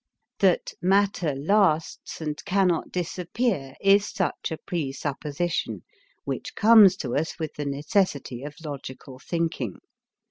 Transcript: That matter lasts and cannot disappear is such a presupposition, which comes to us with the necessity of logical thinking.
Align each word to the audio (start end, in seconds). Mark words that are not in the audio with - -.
That 0.39 0.73
matter 0.81 1.35
lasts 1.35 2.21
and 2.21 2.43
cannot 2.43 2.91
disappear 2.91 3.75
is 3.79 4.07
such 4.09 4.49
a 4.51 4.57
presupposition, 4.57 5.83
which 6.23 6.55
comes 6.55 6.95
to 6.97 7.15
us 7.15 7.37
with 7.37 7.53
the 7.53 7.65
necessity 7.67 8.41
of 8.41 8.55
logical 8.65 9.19
thinking. 9.19 9.75